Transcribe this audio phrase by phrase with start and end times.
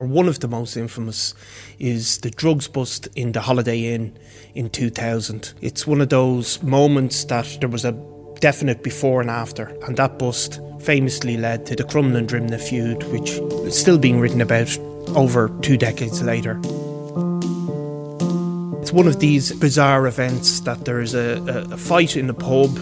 [0.00, 1.34] One of the most infamous
[1.80, 4.16] is the drugs bust in the Holiday Inn
[4.54, 5.54] in 2000.
[5.60, 8.00] It's one of those moments that there was a
[8.38, 13.30] definite before and after, and that bust famously led to the Crumlin Drimnagh feud, which
[13.66, 14.78] is still being written about
[15.16, 16.60] over two decades later.
[18.80, 22.34] It's one of these bizarre events that there is a, a, a fight in the
[22.34, 22.78] pub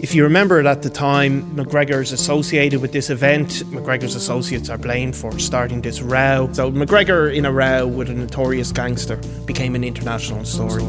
[0.00, 3.64] if you remember it at the time, McGregor's associated with this event.
[3.70, 6.50] McGregor's associates are blamed for starting this row.
[6.52, 10.82] So McGregor in a row with a notorious gangster became an international story.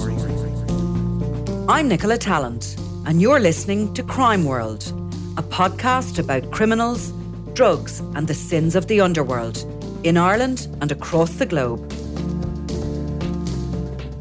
[1.70, 4.84] I'm Nicola Tallant, and you're listening to Crime World,
[5.38, 7.14] a podcast about criminals,
[7.54, 9.58] drugs, and the sins of the underworld
[10.06, 11.80] in Ireland and across the globe.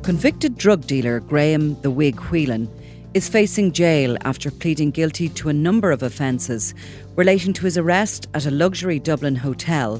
[0.04, 2.68] Convicted drug dealer Graham the Wig Whelan
[3.16, 6.74] is facing jail after pleading guilty to a number of offences
[7.14, 9.96] relating to his arrest at a luxury Dublin hotel,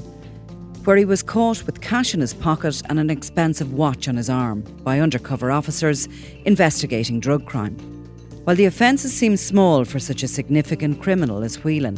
[0.83, 4.29] where he was caught with cash in his pocket and an expensive watch on his
[4.29, 6.07] arm by undercover officers
[6.45, 7.75] investigating drug crime.
[8.43, 11.97] While the offences seem small for such a significant criminal as Whelan,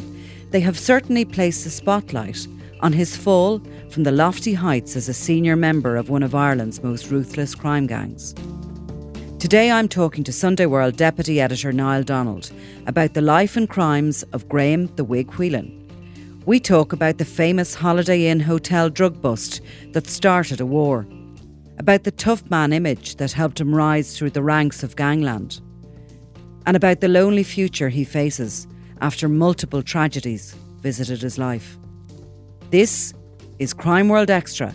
[0.52, 2.48] they have certainly placed the spotlight
[2.80, 3.60] on his fall
[3.90, 7.86] from the lofty heights as a senior member of one of Ireland's most ruthless crime
[7.86, 8.34] gangs.
[9.40, 12.52] Today I'm talking to Sunday World Deputy Editor Niall Donald
[12.86, 15.88] about the life and crimes of Graham the Wig Whelan.
[16.44, 19.62] We talk about the famous Holiday Inn hotel drug bust
[19.92, 21.06] that started a war,
[21.78, 25.62] about the tough man image that helped him rise through the ranks of gangland,
[26.66, 28.68] and about the lonely future he faces
[29.00, 31.78] after multiple tragedies visited his life.
[32.68, 33.14] This
[33.58, 34.74] is Crime World Extra,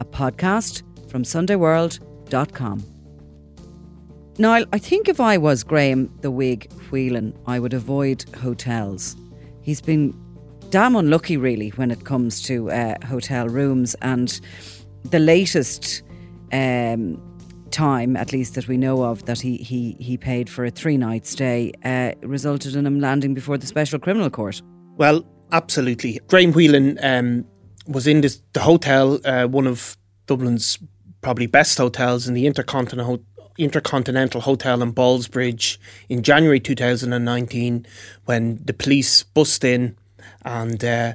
[0.00, 2.89] a podcast from SundayWorld.com.
[4.40, 9.14] Now, I think if I was Graham the Wig Whelan, I would avoid hotels.
[9.60, 10.18] He's been
[10.70, 13.94] damn unlucky, really, when it comes to uh, hotel rooms.
[14.00, 14.40] And
[15.04, 16.00] the latest
[16.54, 17.20] um,
[17.70, 20.96] time, at least that we know of, that he, he, he paid for a three
[20.96, 24.62] night stay uh, resulted in him landing before the Special Criminal Court.
[24.96, 26.18] Well, absolutely.
[26.28, 27.44] Graham Whelan um,
[27.86, 30.78] was in this, the hotel, uh, one of Dublin's
[31.20, 33.22] probably best hotels in the Intercontinental
[33.58, 35.78] Intercontinental Hotel in Ballsbridge
[36.08, 37.86] in January 2019
[38.24, 39.96] when the police bust in
[40.44, 41.14] and uh,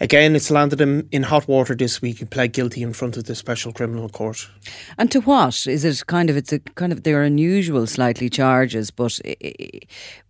[0.00, 3.24] again it's landed him in hot water this week he pled guilty in front of
[3.24, 4.48] the special criminal court
[4.98, 6.06] And to what is it?
[6.06, 9.18] Kind of, it's a kind of they're unusual, slightly charges, but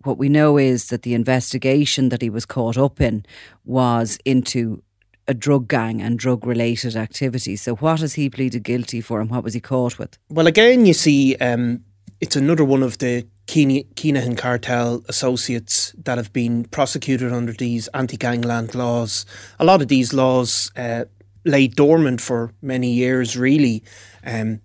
[0.03, 3.25] what we know is that the investigation that he was caught up in
[3.63, 4.81] was into
[5.27, 7.61] a drug gang and drug related activities.
[7.61, 10.17] So, what has he pleaded guilty for, and what was he caught with?
[10.29, 11.83] well again you see um,
[12.19, 18.73] it's another one of the Kinahan cartel associates that have been prosecuted under these anti-gangland
[18.73, 19.25] laws
[19.59, 21.05] a lot of these laws uh,
[21.45, 23.83] lay dormant for many years really
[24.25, 24.59] um,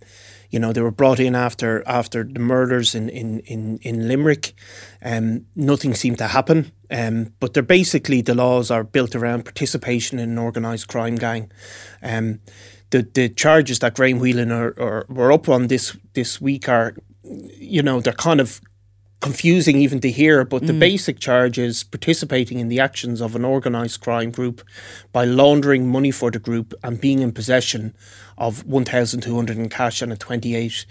[0.51, 4.55] you know they were brought in after after the murders in in in, in Limerick
[5.03, 10.19] um, nothing seemed to happen um, but they're basically the laws are built around participation
[10.19, 11.51] in an organised crime gang.
[12.03, 12.41] Um,
[12.91, 16.95] the the charges that Graham Whelan are, are were up on this this week are
[17.23, 18.61] you know they're kind of
[19.21, 23.45] confusing even to hear but the basic charge is participating in the actions of an
[23.45, 24.63] organised crime group
[25.13, 27.95] by laundering money for the group and being in possession
[28.39, 30.87] of 1200 in cash and a 28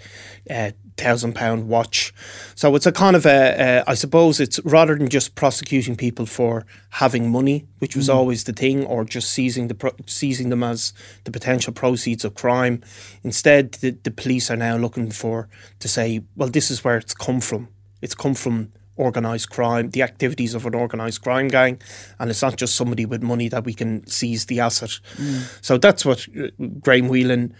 [0.48, 0.70] uh,
[1.00, 2.12] thousand pound watch.
[2.54, 6.26] So it's a kind of a, a, I suppose it's rather than just prosecuting people
[6.26, 8.14] for having money, which was mm.
[8.14, 10.92] always the thing, or just seizing the pro- seizing them as
[11.24, 12.82] the potential proceeds of crime.
[13.24, 15.48] Instead, the, the police are now looking for
[15.78, 17.68] to say, well, this is where it's come from.
[18.02, 21.80] It's come from organised crime, the activities of an organised crime gang,
[22.18, 25.00] and it's not just somebody with money that we can seize the asset.
[25.16, 25.64] Mm.
[25.64, 26.48] So that's what uh,
[26.80, 27.54] Graham Whelan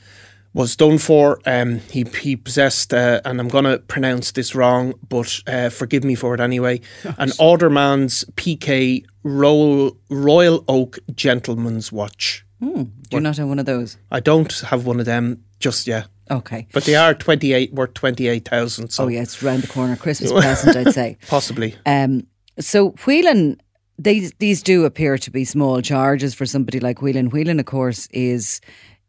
[0.53, 1.41] was done for.
[1.47, 6.05] Um, he he possessed, uh, and I'm going to pronounce this wrong, but uh, forgive
[6.05, 6.81] me for it anyway.
[7.19, 12.45] an Alderman's PK Royal Royal Oak Gentleman's Watch.
[12.63, 12.91] Mm.
[13.09, 13.97] Do you not have one of those?
[14.11, 16.09] I don't have one of them just yet.
[16.31, 16.69] Okay.
[16.73, 18.91] But they are 28 worth 28,000.
[18.91, 19.05] So.
[19.05, 21.19] Oh yeah, it's round the corner Christmas present I'd say.
[21.27, 21.75] Possibly.
[21.87, 22.27] Um
[22.59, 23.61] so Whelan
[23.99, 27.31] these these do appear to be small charges for somebody like Whelan.
[27.31, 28.61] Whelan of course is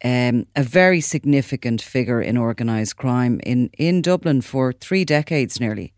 [0.03, 5.93] um, a very significant figure in organised crime in, in Dublin for three decades nearly.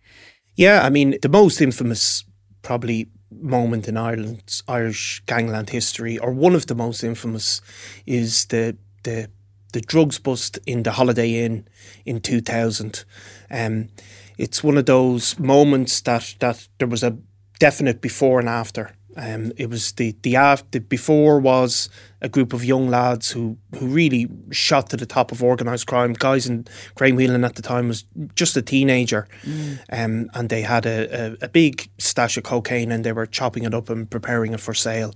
[0.56, 2.26] Yeah, I mean, the most infamous
[2.62, 7.62] probably moment in Ireland's Irish gangland history, or one of the most infamous,
[8.06, 9.30] is the the
[9.74, 11.68] the drugs bust in the Holiday Inn
[12.06, 13.04] in 2000.
[13.52, 13.90] Um,
[14.38, 17.18] it's one of those moments that, that there was a
[17.60, 18.96] definite before and after.
[19.16, 21.90] Um, it was the the after before was
[22.22, 26.14] a group of young lads who who really shot to the top of organised crime.
[26.14, 26.66] Guys in
[26.96, 28.06] Graham Whelan at the time was
[28.36, 29.80] just a teenager, mm.
[29.92, 33.64] um, and they had a, a, a, big stash of cocaine and they were chopping
[33.64, 35.14] it up and preparing it for sale.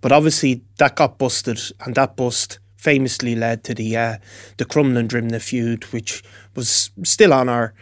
[0.00, 4.18] But obviously that got busted, and that bust famously led to the uh,
[4.56, 6.22] the Crumlin Drimnagh feud, which
[6.54, 7.74] was still on our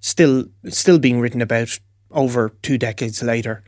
[0.00, 1.78] still still being written about
[2.10, 3.64] over two decades later.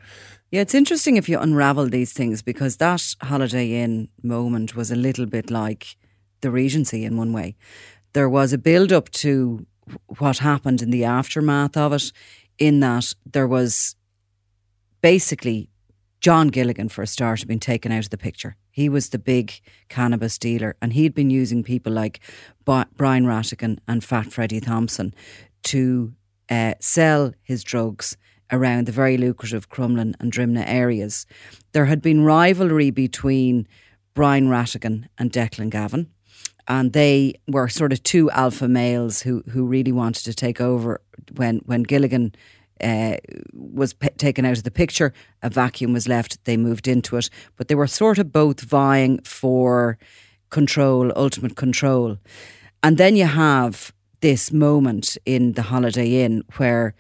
[0.55, 4.95] Yeah, it's interesting if you unravel these things because that Holiday Inn moment was a
[4.95, 5.97] little bit like
[6.43, 7.57] the Regency in one way.
[8.13, 9.67] There was a build up to
[10.19, 12.13] what happened in the aftermath of it,
[12.57, 13.97] in that there was
[15.01, 15.71] basically
[16.21, 18.55] John Gilligan, for a start, had been taken out of the picture.
[18.71, 22.21] He was the big cannabis dealer, and he'd been using people like
[22.65, 25.15] Brian Rattigan and Fat Freddie Thompson
[25.65, 26.15] to
[26.49, 28.17] uh, sell his drugs
[28.51, 31.27] around the very lucrative Crumlin and Drimnagh areas.
[31.73, 33.67] There had been rivalry between
[34.15, 36.09] Brian Rattigan and Declan Gavin,
[36.69, 41.01] and they were sort of two alpha males who who really wanted to take over
[41.37, 42.35] when when Gilligan
[42.81, 43.17] uh,
[43.53, 45.13] was taken out of the picture.
[45.43, 46.45] A vacuum was left.
[46.45, 49.99] They moved into it, but they were sort of both vying for
[50.51, 52.19] control, ultimate control.
[52.83, 56.95] And then you have this moment in the Holiday Inn where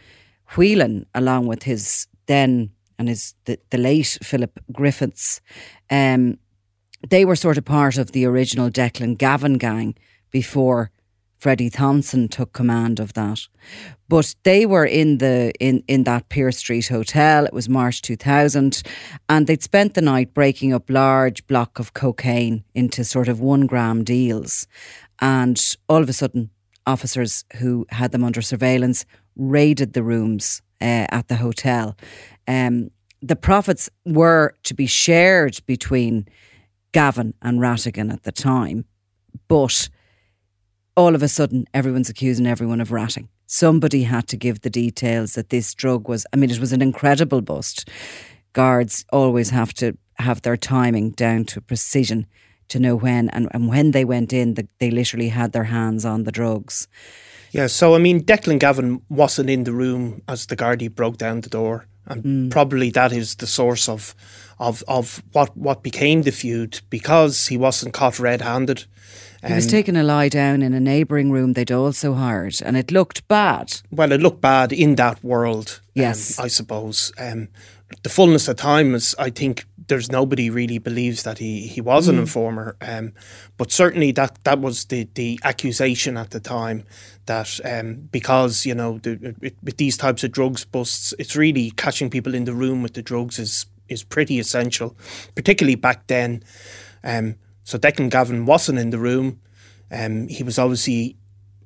[0.57, 5.41] Whelan, along with his then and his the, the late Philip Griffiths,
[5.91, 6.39] um,
[7.09, 9.95] they were sort of part of the original Declan Gavin gang
[10.31, 10.91] before
[11.45, 13.49] Freddie Thompson took command of that.
[14.09, 17.45] But they were in the in, in that Pearse Street hotel.
[17.45, 18.83] It was March 2000
[19.29, 23.67] and they'd spent the night breaking up large block of cocaine into sort of 1
[23.67, 24.67] gram deals.
[25.21, 26.49] And all of a sudden
[26.87, 29.05] officers who had them under surveillance
[29.37, 31.97] raided the rooms uh, at the hotel.
[32.47, 32.91] Um,
[33.23, 36.29] the profits were to be shared between
[36.93, 38.85] Gavin and Rattigan at the time,
[39.49, 39.89] but
[40.97, 43.29] all of a sudden everyone's accusing everyone of ratting.
[43.47, 46.83] Somebody had to give the details that this drug was, I mean, it was an
[46.83, 47.89] incredible bust.
[48.53, 52.27] Guards always have to have their timing down to precision
[52.69, 56.05] to know when, and, and when they went in, the, they literally had their hands
[56.05, 56.89] on the drugs.
[57.55, 61.41] Yeah, so I mean, Declan Gavin wasn't in the room as the Gardaí broke down
[61.41, 62.51] the door, and mm.
[62.51, 64.13] probably that is the source of
[64.59, 68.87] of of what what became the feud because he wasn't caught red-handed.
[69.47, 72.91] He was taking a lie down in a neighbouring room they'd also hired, and it
[72.91, 73.83] looked bad.
[73.91, 75.81] Well, it looked bad in that world.
[75.81, 77.13] Um, yes, um, I suppose.
[77.19, 77.49] Um,
[78.03, 82.09] the fullness of time is, I think, there's nobody really believes that he, he was
[82.09, 82.21] an mm.
[82.21, 82.77] informer.
[82.81, 83.13] Um,
[83.57, 86.85] but certainly that that was the, the accusation at the time
[87.27, 91.71] that um, because you know the, it, with these types of drugs busts, it's really
[91.73, 94.97] catching people in the room with the drugs is is pretty essential,
[95.35, 96.43] particularly back then.
[97.03, 99.41] Um, so Declan Gavin wasn't in the room.
[99.91, 101.17] Um, he was obviously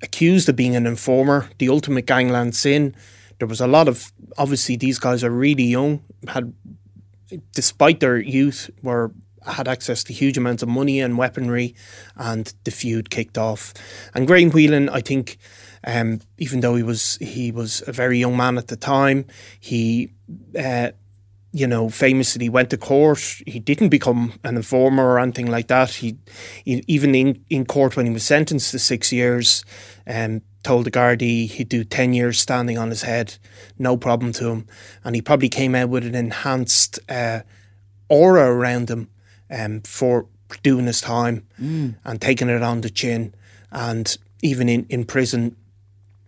[0.03, 2.95] accused of being an informer, the ultimate gangland sin.
[3.39, 6.53] There was a lot of obviously these guys are really young, had
[7.53, 9.13] despite their youth were
[9.47, 11.75] had access to huge amounts of money and weaponry,
[12.17, 13.73] and the feud kicked off.
[14.15, 15.39] And Graham Whelan, I think,
[15.85, 19.27] um, even though he was he was a very young man at the time,
[19.61, 20.13] he
[20.59, 20.91] uh,
[21.53, 23.21] you know, famously went to court.
[23.47, 25.91] He didn't become an informer or anything like that.
[25.91, 26.19] He,
[26.65, 29.65] he even in, in court when he was sentenced to six years,
[30.07, 33.37] um, told the Gardaí he'd do 10 years standing on his head,
[33.79, 34.67] no problem to him.
[35.05, 37.41] And he probably came out with an enhanced uh,
[38.09, 39.09] aura around him
[39.51, 40.27] um, for
[40.63, 41.95] doing his time mm.
[42.05, 43.35] and taking it on the chin.
[43.71, 45.57] And even in, in prison,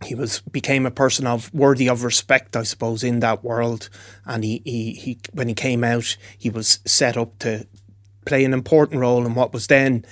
[0.05, 3.91] he was became a person of worthy of respect, I suppose, in that world.
[4.25, 7.67] And he, he, he when he came out, he was set up to
[8.25, 10.05] play an important role in what was then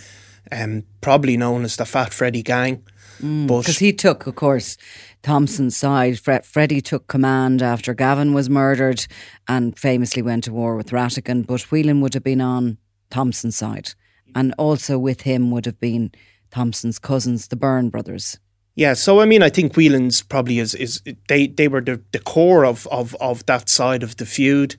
[0.50, 2.82] um, probably known as the Fat Freddie Gang.
[3.18, 4.76] Because mm, he took, of course,
[5.22, 6.18] Thompson's side.
[6.18, 9.06] Fre- Freddie took command after Gavin was murdered
[9.46, 11.46] and famously went to war with Rattigan.
[11.46, 12.78] But Whelan would have been on
[13.10, 13.94] Thompson's side.
[14.34, 16.12] And also with him would have been
[16.50, 18.38] Thompson's cousins, the Byrne brothers.
[18.78, 22.20] Yeah, so I mean, I think Whelan's probably is is they they were the, the
[22.20, 24.76] core of, of of that side of the feud.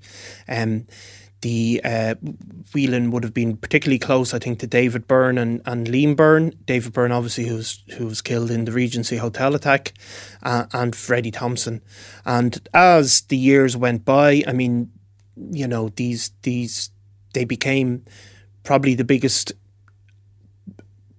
[0.47, 0.87] Um,
[1.41, 2.15] the uh,
[2.73, 6.53] Whelan would have been particularly close, I think, to David Byrne and, and Liam Byrne.
[6.65, 9.93] David Byrne, obviously, who was, who was killed in the Regency Hotel attack,
[10.43, 11.81] uh, and Freddie Thompson.
[12.25, 14.91] And as the years went by, I mean,
[15.51, 16.91] you know, these these
[17.33, 18.03] they became
[18.63, 19.53] probably the biggest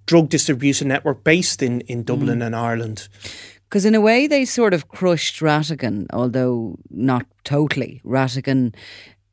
[0.07, 2.47] drug distribution network based in, in Dublin mm.
[2.47, 3.09] and Ireland.
[3.69, 8.03] Because in a way, they sort of crushed Rattigan, although not totally.
[8.05, 8.75] Rattigan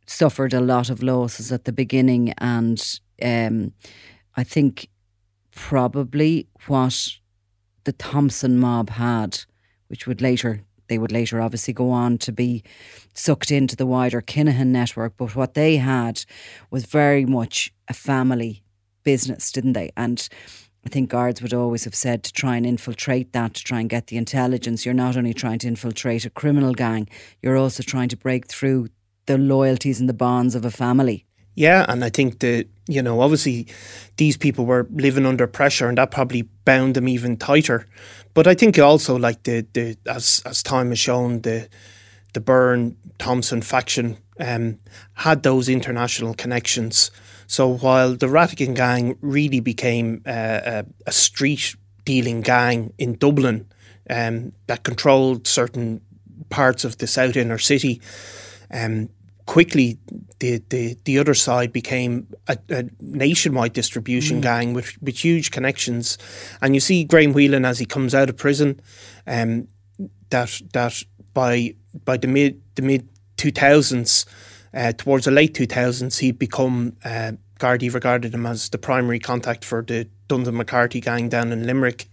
[0.07, 3.73] suffered a lot of losses at the beginning, and um,
[4.35, 4.89] I think
[5.51, 7.19] probably what
[7.83, 9.39] the Thompson mob had,
[9.87, 12.63] which would later they would later obviously go on to be
[13.13, 16.23] sucked into the wider Kinahan network, but what they had
[16.71, 18.63] was very much a family
[19.03, 19.91] business, didn't they?
[19.97, 20.27] And
[20.85, 23.89] I think guards would always have said to try and infiltrate that, to try and
[23.89, 24.85] get the intelligence.
[24.85, 27.09] You're not only trying to infiltrate a criminal gang,
[27.41, 28.87] you're also trying to break through
[29.27, 31.25] the loyalties and the bonds of a family.
[31.55, 33.67] Yeah, and I think that you know obviously
[34.17, 37.85] these people were living under pressure, and that probably bound them even tighter.
[38.33, 41.67] But I think also like the the as as time has shown the
[42.33, 44.79] the Byrne Thompson faction um,
[45.13, 47.11] had those international connections.
[47.47, 53.67] So while the Rattigan gang really became uh, a, a, street dealing gang in Dublin
[54.09, 56.01] um, that controlled certain
[56.49, 58.01] parts of the south inner city,
[58.69, 59.09] um,
[59.47, 59.97] quickly
[60.39, 64.43] the, the, the other side became a, a nationwide distribution mm.
[64.43, 66.19] gang with, with huge connections.
[66.61, 68.79] And you see Graham Whelan as he comes out of prison,
[69.25, 69.67] um,
[70.29, 71.01] that that
[71.33, 71.73] by
[72.05, 74.25] by the mid the mid two thousands,
[74.73, 79.19] uh, towards the late two thousands, he'd become uh, Gardaí regarded him as the primary
[79.19, 82.07] contact for the Dundon McCarthy gang down in Limerick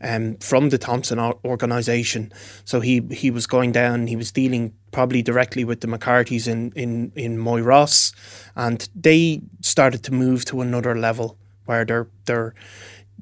[0.00, 2.32] um, from the Thompson organisation.
[2.64, 6.72] So he he was going down, he was dealing probably directly with the McCarthy's in,
[6.72, 8.12] in, in Moyross,
[8.56, 12.54] and they started to move to another level where they're they're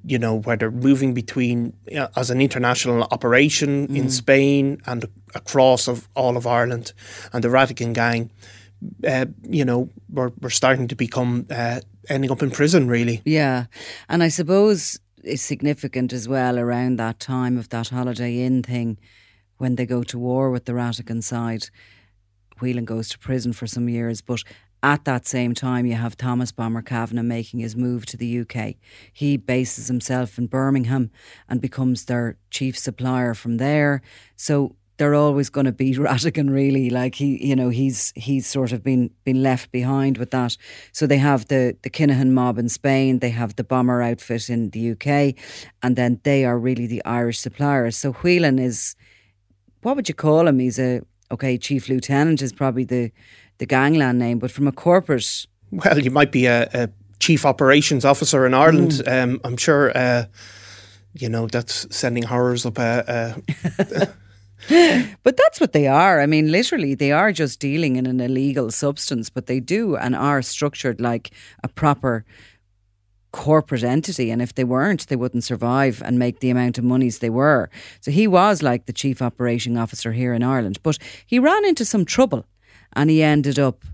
[0.04, 3.96] you know where they're moving between uh, as an international operation mm.
[3.96, 5.04] in Spain and
[5.34, 6.92] across of all of Ireland,
[7.32, 8.30] and the Rattigan gang
[9.06, 13.22] uh, you know, we're, we're starting to become uh, ending up in prison, really.
[13.24, 13.66] Yeah.
[14.08, 18.98] And I suppose it's significant as well around that time of that Holiday Inn thing
[19.58, 21.68] when they go to war with the Rattigan side.
[22.60, 24.42] Whelan goes to prison for some years, but
[24.82, 28.74] at that same time, you have Thomas Bomber Kavanagh making his move to the UK.
[29.12, 31.10] He bases himself in Birmingham
[31.48, 34.02] and becomes their chief supplier from there.
[34.36, 36.90] So they're always going to be Rattigan really.
[36.90, 40.56] Like he you know he's he's sort of been been left behind with that.
[40.92, 43.20] So they have the the Kinahan mob in Spain.
[43.20, 45.34] They have the bomber outfit in the UK
[45.82, 47.96] and then they are really the Irish suppliers.
[47.96, 48.94] So Whelan is
[49.82, 50.58] what would you call him?
[50.58, 51.00] He's a
[51.30, 53.10] okay chief lieutenant is probably the
[53.58, 54.38] the gangland name.
[54.38, 56.88] But from a corporate well you might be a, a
[57.20, 58.92] chief operations officer in Ireland.
[58.92, 59.22] Mm.
[59.22, 60.24] um, I'm sure uh,
[61.14, 63.40] you know that's sending horrors up a,
[63.88, 64.08] a
[65.22, 66.20] but that's what they are.
[66.20, 70.16] I mean, literally, they are just dealing in an illegal substance, but they do and
[70.16, 71.30] are structured like
[71.62, 72.24] a proper
[73.32, 74.30] corporate entity.
[74.30, 77.70] And if they weren't, they wouldn't survive and make the amount of monies they were.
[78.00, 81.84] So he was like the chief operating officer here in Ireland, but he ran into
[81.84, 82.46] some trouble
[82.94, 83.84] and he ended up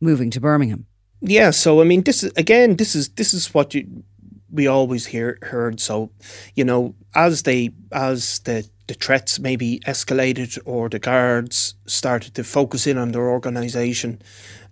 [0.00, 0.86] moving to Birmingham.
[1.20, 1.50] Yeah.
[1.50, 4.04] So I mean, this is again, this is this is what you
[4.50, 5.80] we always hear heard.
[5.80, 6.10] So,
[6.54, 12.44] you know, as they as the the threats maybe escalated or the guards started to
[12.44, 14.20] focus in on their organisation.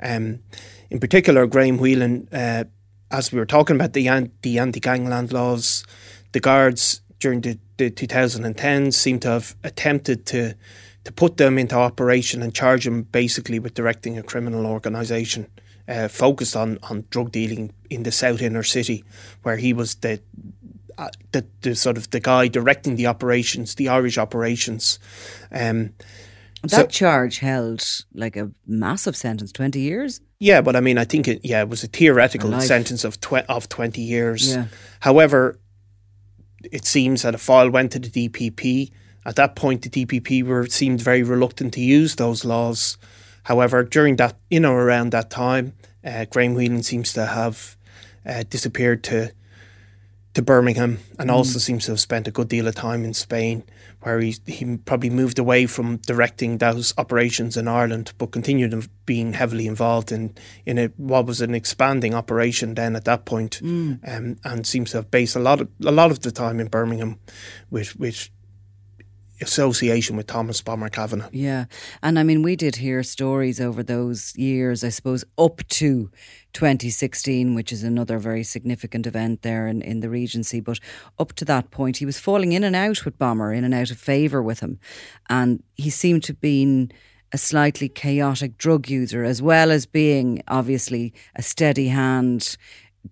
[0.01, 0.41] Um,
[0.91, 2.65] in particular, Graham Whelan, uh,
[3.11, 5.85] as we were talking about the, the anti gangland laws,
[6.33, 10.55] the guards during the, the 2010s seem to have attempted to
[11.05, 15.49] to put them into operation and charge them basically with directing a criminal organisation
[15.89, 19.05] uh, focused on, on drug dealing in the south inner city,
[19.43, 20.21] where he was the
[20.99, 24.99] uh, the, the sort of the guy directing the operations, the Irish operations.
[25.51, 25.95] Um,
[26.63, 27.83] That so- charge held
[28.15, 30.21] like a massive sentence, 20 years.
[30.39, 31.41] Yeah, but I mean, I think it.
[31.45, 34.49] Yeah, it was a theoretical A sentence of tw- of twenty years.
[34.51, 34.67] Yeah.
[34.99, 35.61] However,
[36.73, 38.91] it seems that a file went to the DPP.
[39.25, 42.99] At that point, the DPP were seemed very reluctant to use those laws.
[43.45, 47.77] However, during that, you know, around that time, uh, Graham Whelan seems to have
[48.27, 49.31] uh, disappeared to
[50.35, 53.65] to Birmingham, and also seems to have spent a good deal of time in Spain,
[54.01, 58.89] where he he probably moved away from directing those operations in Ireland, but continued in-
[59.05, 60.35] being heavily involved in
[60.65, 64.01] in a, what was an expanding operation then at that point, um,
[64.43, 67.19] and seems to have based a lot of a lot of the time in Birmingham,
[67.71, 68.31] with with
[69.41, 71.29] association with Thomas Bomber Kavanagh.
[71.33, 71.67] Yeah.
[72.03, 76.11] And I mean, we did hear stories over those years, I suppose, up to
[76.53, 80.61] 2016, which is another very significant event there in, in the Regency.
[80.61, 80.79] But
[81.19, 83.91] up to that point, he was falling in and out with Bomber, in and out
[83.91, 84.79] of favour with him.
[85.29, 86.93] And he seemed to have been
[87.33, 92.57] a slightly chaotic drug user, as well as being obviously a steady hand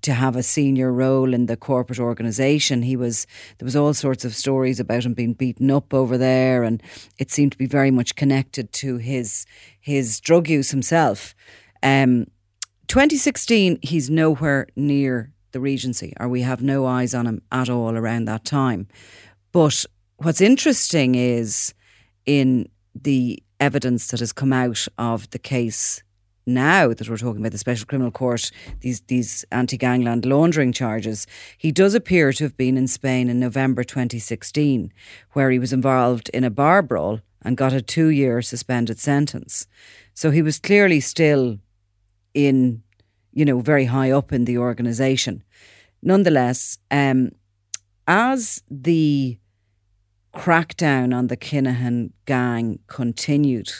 [0.03, 2.83] to have a senior role in the corporate organisation.
[2.83, 3.27] He was
[3.59, 6.83] there was all sorts of stories about him being beaten up over there, and
[7.19, 9.47] it seemed to be very much connected to his
[9.81, 11.35] his drug use himself.
[11.83, 12.27] Um,
[12.89, 17.97] 2016, he's nowhere near the Regency, or we have no eyes on him at all
[17.97, 18.89] around that time.
[19.53, 19.85] But
[20.17, 21.75] what's interesting is
[22.27, 26.03] in the evidence that has come out of the case
[26.55, 31.27] now that we're talking about the Special Criminal Court, these these anti-gangland laundering charges,
[31.57, 34.93] he does appear to have been in Spain in November 2016,
[35.33, 39.67] where he was involved in a bar brawl and got a two-year suspended sentence.
[40.15, 41.59] So he was clearly still
[42.35, 42.83] in,
[43.33, 45.43] you know, very high up in the organisation.
[46.03, 47.31] Nonetheless, um,
[48.07, 49.39] as the
[50.35, 53.71] crackdown on the Kinahan gang continued,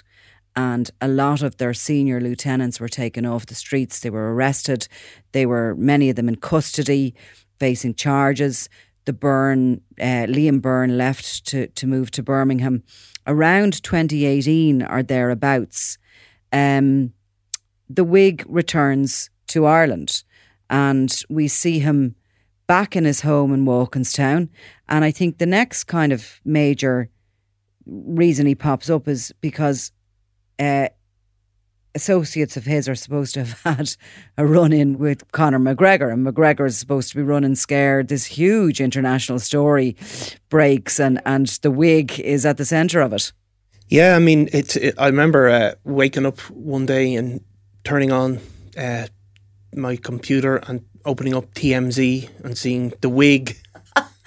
[0.57, 4.01] and a lot of their senior lieutenants were taken off the streets.
[4.01, 4.89] They were arrested.
[5.33, 7.15] They were many of them in custody,
[7.59, 8.69] facing charges.
[9.05, 12.83] The Byrne, uh, Liam Byrne left to to move to Birmingham
[13.27, 15.99] around 2018 or thereabouts.
[16.53, 17.13] Um,
[17.89, 20.23] the Wig returns to Ireland,
[20.69, 22.15] and we see him
[22.67, 24.49] back in his home in Walkinstown.
[24.89, 27.11] And I think the next kind of major
[27.85, 29.91] reason he pops up is because
[30.61, 30.89] uh,
[31.95, 33.97] associates of his are supposed to have had
[34.37, 38.09] a run in with Conor McGregor, and McGregor is supposed to be running scared.
[38.09, 39.97] This huge international story
[40.49, 43.33] breaks, and, and the wig is at the centre of it.
[43.89, 44.77] Yeah, I mean, it's.
[44.77, 47.41] It, I remember uh, waking up one day and
[47.83, 48.39] turning on
[48.79, 49.09] uh,
[49.75, 53.57] my computer and opening up TMZ and seeing the wig.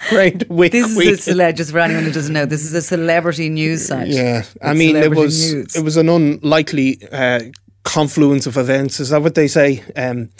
[0.12, 0.72] Right, wig.
[0.72, 1.14] This is wig.
[1.14, 2.46] a cele- just for anyone who doesn't know.
[2.46, 4.08] This is a celebrity news site.
[4.08, 5.76] Yeah, I It's mean, it was news.
[5.76, 7.40] it was an unlikely uh,
[7.84, 9.00] confluence of events.
[9.00, 9.82] Is that what they say?
[9.96, 10.30] Um,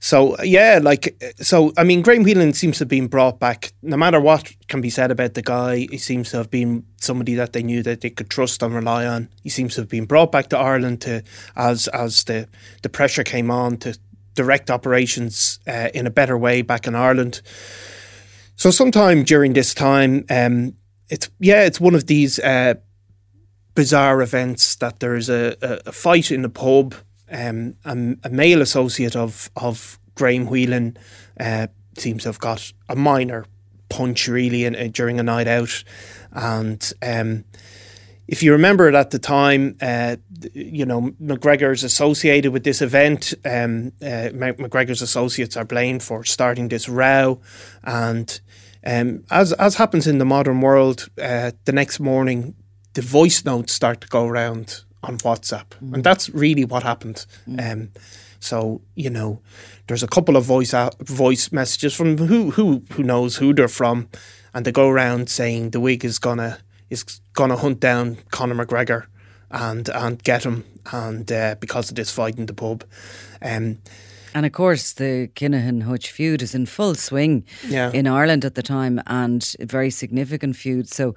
[0.00, 1.72] so yeah, like so.
[1.78, 3.72] I mean, Graham Whelan seems to have been brought back.
[3.82, 7.34] No matter what can be said about the guy, he seems to have been somebody
[7.34, 9.28] that they knew that they could trust and rely on.
[9.42, 11.22] He seems to have been brought back to Ireland to
[11.56, 12.48] as as the
[12.82, 13.98] the pressure came on to
[14.34, 17.40] direct operations uh, in a better way back in Ireland.
[18.56, 20.74] So sometime during this time, um,
[21.08, 22.74] it's yeah, it's one of these uh,
[23.74, 26.94] bizarre events that there's a, a, a fight in the pub.
[27.30, 30.96] Um, a, a male associate of of Graham Whelan
[31.40, 31.66] uh,
[31.98, 33.46] seems to have got a minor
[33.88, 35.82] punch really in, uh, during a night out,
[36.32, 37.44] and um,
[38.26, 40.16] if you remember it at the time, uh,
[40.54, 43.34] you know McGregor's associated with this event.
[43.44, 47.40] Um, uh, McGregor's associates are blamed for starting this row,
[47.82, 48.40] and
[48.86, 52.54] um, as as happens in the modern world, uh, the next morning
[52.94, 57.26] the voice notes start to go around on WhatsApp, and that's really what happened.
[57.58, 57.90] Um,
[58.40, 59.40] so you know,
[59.86, 63.68] there's a couple of voice out, voice messages from who who who knows who they're
[63.68, 64.08] from,
[64.52, 66.58] and they go around saying the wig is gonna
[66.90, 69.06] is gonna hunt down Conor McGregor
[69.50, 72.84] and and get him, and uh, because of this fight in the pub,
[73.42, 73.78] um,
[74.34, 77.92] And of course, the Kinahan Hutch feud is in full swing Yeah.
[77.92, 80.88] in Ireland at the time and a very significant feud.
[80.88, 81.14] So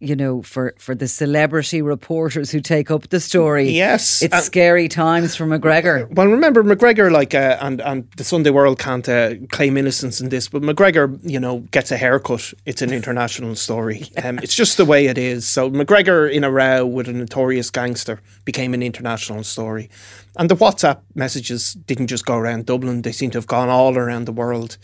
[0.00, 3.70] you know, for, for the celebrity reporters who take up the story.
[3.70, 6.06] Yes, It's and- scary times for McGregor.
[6.16, 10.28] Well, remember McGregor, like, uh, and and the Sunday World can't uh, claim innocence in
[10.30, 12.54] this, but McGregor, you know, gets a haircut.
[12.64, 14.04] It's an international story.
[14.24, 15.46] Um, it's just the way it is.
[15.46, 19.88] So McGregor in a row with a notorious gangster became an international story,
[20.36, 23.96] and the WhatsApp messages didn't just go around Dublin; they seem to have gone all
[23.96, 24.78] around the world,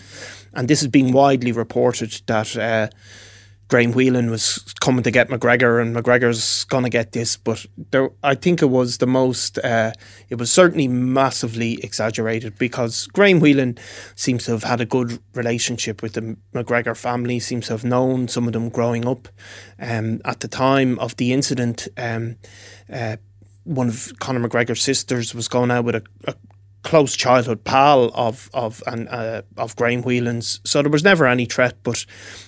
[0.55, 2.57] and this is being widely reported that.
[2.57, 2.89] Uh,
[3.73, 7.39] Graham Whelan was coming to get McGregor, and McGregor's going to get this.
[7.39, 9.57] But there, I think it was the most.
[9.61, 9.93] Uh,
[10.29, 13.79] it was certainly massively exaggerated because Graham Whelan
[14.15, 17.41] seems to have had a good relationship with the McGregor family.
[17.41, 19.27] Seems to have known some of them growing up.
[19.81, 22.37] Um, at the time of the incident, um,
[22.93, 23.17] uh,
[23.65, 26.35] one of Conor McGregor's sisters was going out with a, a
[26.83, 30.61] close childhood pal of of and uh, of Graham Whelan's.
[30.65, 31.77] So there was never any threat.
[31.83, 32.05] But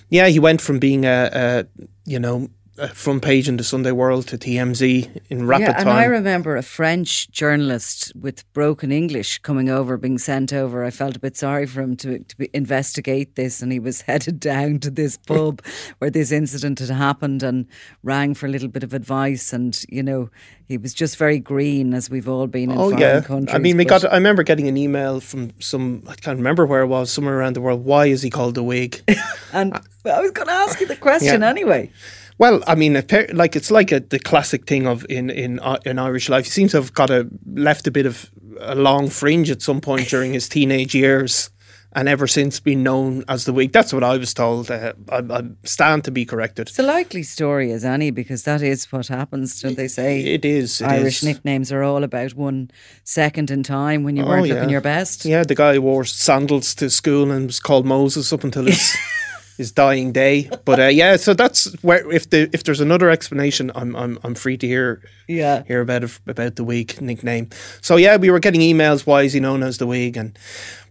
[0.09, 3.91] yeah, he went from being a, a you know a front page in the Sunday
[3.91, 5.95] World to TMZ in rapid yeah, and time.
[5.95, 10.83] I remember a French journalist with broken English coming over, being sent over.
[10.83, 14.01] I felt a bit sorry for him to, to be, investigate this, and he was
[14.09, 15.61] headed down to this pub
[15.99, 17.67] where this incident had happened and
[18.03, 19.53] rang for a little bit of advice.
[19.53, 20.29] And you know,
[20.67, 23.55] he was just very green, as we've all been in Oh foreign yeah, countries.
[23.55, 24.03] I mean, we got.
[24.03, 26.03] I remember getting an email from some.
[26.09, 27.09] I can't remember where it was.
[27.09, 27.85] Somewhere around the world.
[27.85, 29.01] Why is he called the Wig?
[29.53, 31.49] and I was going to ask you the question Yeah.
[31.49, 31.89] anyway.
[32.37, 32.93] Well, I mean,
[33.33, 36.45] like it's like a, the classic thing of in in uh, in Irish life.
[36.45, 39.79] He seems to have got a left a bit of a long fringe at some
[39.81, 41.49] point during his teenage years,
[41.93, 43.71] and ever since been known as the wig.
[43.71, 44.69] That's what I was told.
[44.69, 46.67] Uh, I, I stand to be corrected.
[46.67, 49.61] It's a likely story as any because that is what happens.
[49.61, 50.19] Don't they say?
[50.21, 50.81] It is.
[50.81, 51.23] it Irish is.
[51.23, 52.69] nicknames are all about one
[53.05, 54.55] second in time when you Oh, weren't yeah.
[54.55, 55.23] looking your best.
[55.23, 58.93] Yeah, the guy wore sandals to school and was called Moses up until his
[59.57, 60.49] his dying day.
[60.65, 64.35] But uh, yeah, so that's where if the if there's another explanation, I'm I'm I'm
[64.35, 65.63] free to hear Yeah.
[65.67, 67.49] hear about it, about the Wig nickname.
[67.81, 69.05] So yeah, we were getting emails.
[69.05, 70.17] Why is he known as the Wig?
[70.17, 70.37] And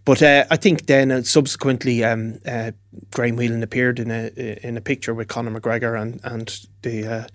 [0.05, 2.71] but uh, I think then uh, subsequently, um, uh,
[3.11, 4.29] Graham Whelan appeared in a
[4.67, 7.27] in a picture with Conor McGregor, and and the uh,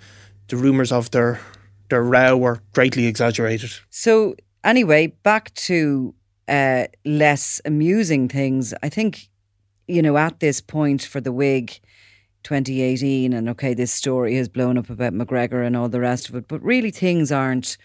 [0.48, 1.38] the rumours of their
[1.88, 3.70] their row were greatly exaggerated.
[3.90, 6.14] So anyway, back to
[6.48, 8.74] uh, less amusing things.
[8.82, 9.28] I think
[9.90, 11.80] you know at this point for the wig.
[12.42, 16.34] 2018 and okay this story has blown up about McGregor and all the rest of
[16.34, 17.76] it but really things aren't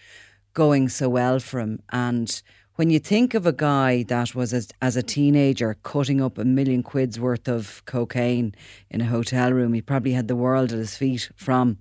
[0.54, 2.40] going so well for him and
[2.76, 6.44] when you think of a guy that was as, as a teenager cutting up a
[6.46, 8.54] million quid's worth of cocaine
[8.88, 11.76] in a hotel room he probably had the world at his feet from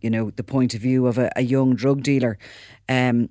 [0.00, 2.36] you know the point of view of a, a young drug dealer
[2.88, 3.28] um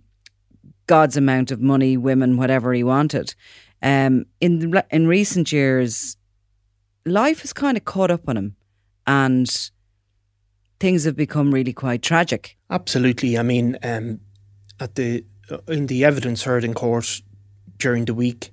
[0.88, 3.36] God's amount of money, women, whatever he wanted.
[3.84, 6.17] Um, in in recent years,
[7.08, 8.56] life has kind of caught up on him,
[9.06, 9.72] and
[10.80, 12.58] things have become really quite tragic.
[12.70, 13.38] Absolutely.
[13.38, 14.20] I mean, um,
[14.80, 17.22] at the uh, in the evidence heard in court
[17.78, 18.52] during the week,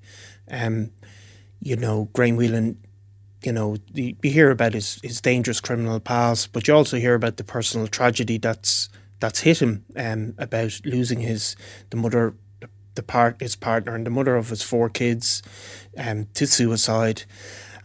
[0.50, 0.90] um,
[1.60, 2.78] you know, Graham Whelan,
[3.42, 7.14] you know, you, you hear about his, his dangerous criminal past, but you also hear
[7.14, 8.88] about the personal tragedy that's
[9.20, 11.56] that's hit him um, about losing his
[11.90, 12.34] the mother,
[12.94, 15.42] the, part his partner, and the mother of his four kids
[15.96, 17.24] um, to suicide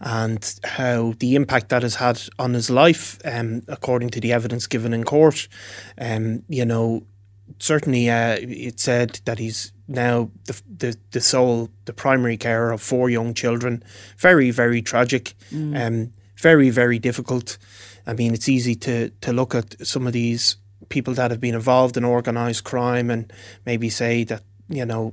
[0.00, 4.66] and how the impact that has had on his life, um, according to the evidence
[4.66, 5.46] given in court.
[5.98, 7.04] Um, you know,
[7.58, 12.80] certainly uh, it said that he's now the, the the sole, the primary carer of
[12.80, 13.82] four young children.
[14.16, 15.34] Very, very tragic.
[15.76, 17.58] Um, very, very difficult.
[18.06, 20.56] I mean, it's easy to to look at some of these
[20.88, 23.32] people that have been involved in organised crime and
[23.66, 25.12] maybe say that you know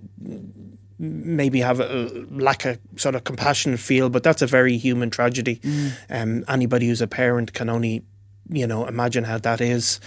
[1.00, 5.62] maybe have a lack of sort of compassionate feel, but that's a very human tragedy.
[6.10, 8.04] Um, anybody who's a parent can only,
[8.50, 10.00] you know, imagine how that is.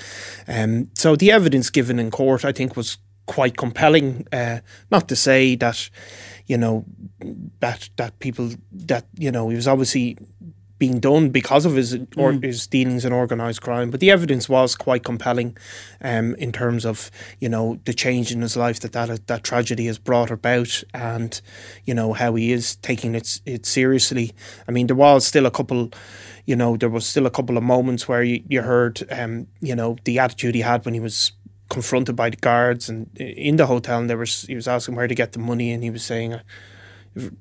[0.48, 4.26] Um, so the evidence given in court, I think, was quite compelling.
[4.32, 4.58] Uh,
[4.90, 5.88] not to say that,
[6.46, 6.84] you know,
[7.60, 10.18] that that people that you know he was obviously
[10.80, 13.90] being done because of his or his dealings in organised crime.
[13.90, 15.56] But the evidence was quite compelling,
[16.00, 19.86] um, in terms of you know the change in his life that that that tragedy
[19.86, 21.40] has brought about, and
[21.84, 24.32] you know how he is taking it it seriously.
[24.66, 25.90] I mean, there was still a couple.
[26.46, 29.76] You know, there was still a couple of moments where you, you heard, um, you
[29.76, 31.32] know, the attitude he had when he was
[31.68, 35.06] confronted by the guards and in the hotel, and there was he was asking where
[35.06, 36.40] to get the money, and he was saying,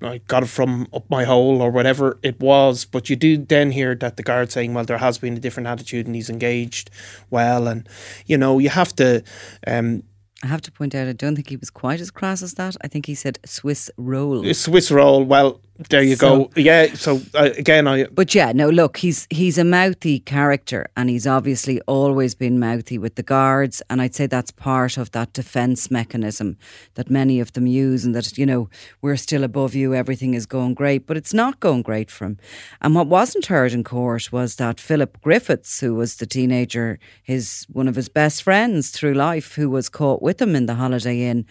[0.01, 2.85] I got it from up my hole or whatever it was.
[2.85, 5.67] But you do then hear that the guard saying, well, there has been a different
[5.67, 6.89] attitude and he's engaged
[7.29, 7.67] well.
[7.67, 7.87] And,
[8.25, 9.23] you know, you have to,
[9.67, 10.03] um,
[10.43, 12.77] I have to point out, I don't think he was quite as crass as that.
[12.81, 14.53] I think he said Swiss roll.
[14.53, 16.61] Swiss roll, well, There you So- go.
[16.61, 16.93] Yeah.
[16.93, 21.25] So uh, again, I But yeah, no, look, he's he's a mouthy character, and he's
[21.25, 25.89] obviously always been mouthy with the guards, and I'd say that's part of that defence
[25.89, 26.57] mechanism
[26.95, 28.69] that many of them use, and that you know
[29.01, 32.37] we're still above you, everything is going great, but it's not going great for him.
[32.81, 37.65] And what wasn't heard in court was that Philip Griffiths, who was the teenager, his
[37.71, 41.21] one of his best friends through life, who was caught with him in the Holiday
[41.29, 41.45] Inn.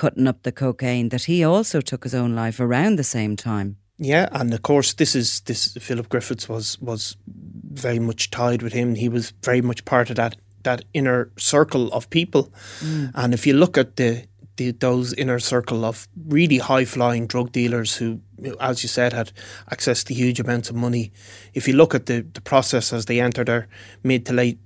[0.00, 3.76] Cutting up the cocaine, that he also took his own life around the same time.
[3.98, 5.76] Yeah, and of course, this is this.
[5.78, 8.94] Philip Griffiths was was very much tied with him.
[8.94, 12.50] He was very much part of that that inner circle of people.
[12.80, 13.10] Mm.
[13.14, 14.24] And if you look at the,
[14.56, 18.20] the those inner circle of really high flying drug dealers who,
[18.58, 19.32] as you said, had
[19.70, 21.12] access to huge amounts of money.
[21.52, 23.68] If you look at the the process as they enter their
[24.02, 24.58] mid to late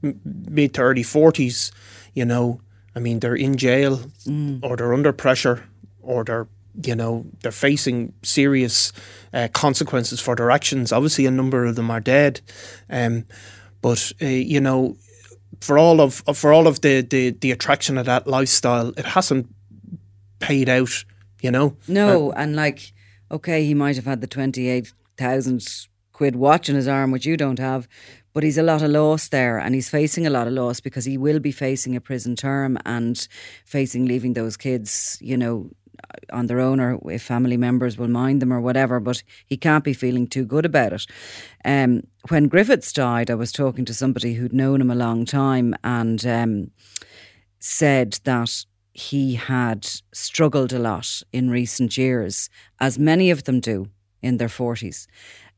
[0.51, 1.73] mid to early forties,
[2.15, 2.61] you know,
[2.97, 4.01] I mean, they're in jail
[4.63, 5.65] or they're under pressure
[6.03, 6.47] or they're
[6.83, 8.93] you know they're facing serious
[9.33, 10.93] uh, consequences for their actions.
[10.93, 12.41] Obviously, a number of them are dead,
[12.91, 13.25] um,
[13.81, 14.97] but uh, you know,
[15.61, 19.47] for all of for all of the, the the attraction of that lifestyle, it hasn't
[20.41, 21.05] paid out.
[21.41, 22.93] You know, No, and like,
[23.31, 27.59] okay, he might have had the 28,000 quid watch in his arm, which you don't
[27.59, 27.87] have,
[28.35, 31.05] but he's a lot of loss there and he's facing a lot of loss because
[31.05, 33.27] he will be facing a prison term and
[33.65, 35.71] facing leaving those kids, you know,
[36.33, 39.85] on their own or if family members will mind them or whatever, but he can't
[39.85, 41.07] be feeling too good about it.
[41.65, 45.75] Um, when Griffiths died, I was talking to somebody who'd known him a long time
[45.85, 46.71] and um,
[47.61, 53.89] said that he had struggled a lot in recent years, as many of them do
[54.23, 55.07] in their 40s.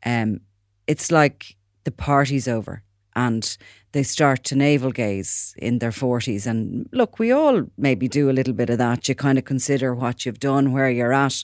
[0.05, 0.41] Um,
[0.87, 1.56] it's like
[1.87, 2.83] the party's over
[3.15, 3.57] and
[3.93, 6.47] they start to navel gaze in their 40s.
[6.47, 9.09] And look, we all maybe do a little bit of that.
[9.09, 11.43] You kind of consider what you've done, where you're at.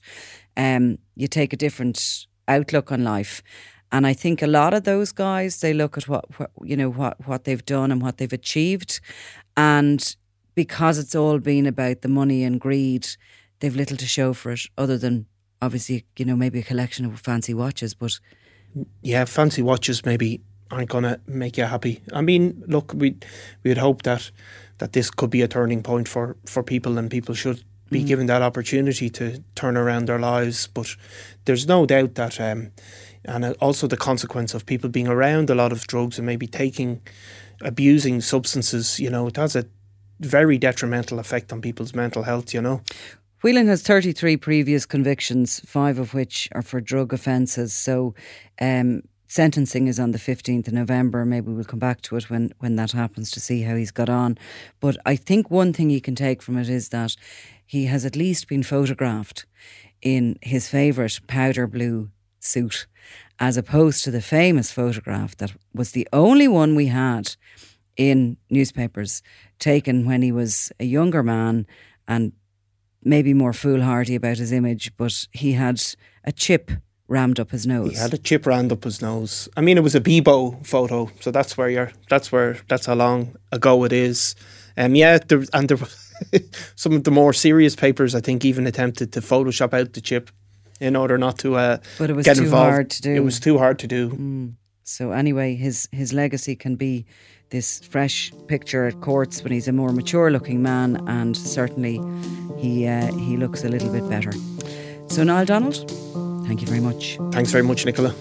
[0.57, 3.43] Um, you take a different outlook on life.
[3.91, 6.91] And I think a lot of those guys, they look at what, what you know
[6.91, 9.01] what what they've done and what they've achieved,
[9.55, 10.17] and
[10.55, 13.07] because it's all been about the money and greed,
[13.61, 15.27] they've little to show for it other than
[15.61, 17.93] obviously you know maybe a collection of fancy watches.
[17.93, 18.19] But
[19.03, 22.03] yeah, fancy watches maybe aren't gonna make you happy.
[22.13, 23.17] I mean, look, we
[23.63, 24.31] we would hope that
[24.79, 28.27] that this could be a turning point for for people, and people should be given
[28.27, 30.67] that opportunity to turn around their lives.
[30.67, 30.97] But
[31.45, 32.73] there's no doubt that, um,
[33.25, 37.03] and also the consequence of people being around a lot of drugs and maybe taking,
[37.61, 38.99] abusing substances.
[38.99, 39.67] You know, it has a
[40.21, 42.55] very detrimental effect on people's mental health.
[42.55, 42.81] You know.
[43.43, 47.75] Whelan has 33 previous convictions, five of which are for drug offences.
[47.75, 48.15] So
[48.61, 51.25] um, sentencing is on the 15th of November.
[51.25, 54.09] Maybe we'll come back to it when, when that happens to see how he's got
[54.09, 54.39] on.
[54.79, 57.17] But I think one thing you can take from it is that
[57.67, 59.45] he has at least been photographed
[60.01, 62.87] in his favourite powder blue suit,
[63.41, 67.35] as opposed to the famous photograph that was the only one we had
[67.97, 69.21] in newspapers
[69.59, 71.67] taken when he was a younger man
[72.07, 72.33] and
[73.05, 75.83] maybe more foolhardy about his image, but he had
[76.25, 76.71] a chip
[77.09, 77.91] rammed up his nose.
[77.93, 79.49] He had a chip rammed up his nose.
[79.57, 81.93] I mean, it was a Bebo photo, so that's where you're.
[82.09, 82.59] That's where.
[82.69, 84.35] That's how long ago it is.
[84.77, 85.79] Um, yeah, there, and there,
[86.77, 90.31] some of the more serious papers, I think, even attempted to Photoshop out the chip
[90.81, 91.57] in order not to.
[91.57, 92.71] Uh, But it was get too involved.
[92.71, 93.13] hard to do.
[93.15, 94.55] It was too hard to do.
[94.85, 97.05] So anyway, his his legacy can be
[97.53, 102.01] this fresh picture at courts when he's a more mature looking man, and certainly
[102.59, 104.33] he uh, he looks a little bit better.
[105.07, 105.77] So Niall Donald,
[106.47, 107.19] thank you very much.
[107.31, 108.13] Thanks very much, Nicola.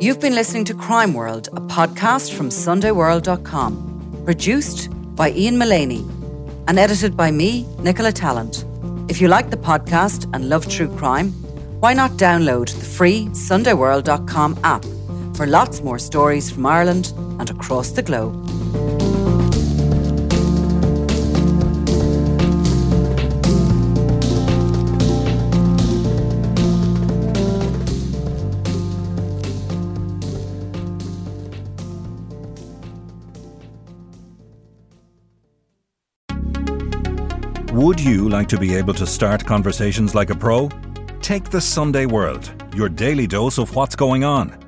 [0.00, 6.00] You've been listening to Crime World, a podcast from SundayWorld.com, produced by Ian Mullaney
[6.68, 8.64] and edited by me, Nicola Tallant.
[9.10, 11.32] If you like the podcast and love true crime,
[11.80, 14.84] why not download the free SundayWorld.com app
[15.38, 18.34] for lots more stories from Ireland and across the globe.
[37.72, 40.68] Would you like to be able to start conversations like a pro?
[41.20, 44.67] Take the Sunday World, your daily dose of what's going on.